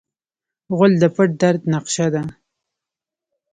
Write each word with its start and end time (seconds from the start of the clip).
غول 0.75 0.93
د 1.01 1.03
پټ 1.15 1.29
درد 1.41 1.61
نقشه 1.73 2.07
ده. 2.13 2.21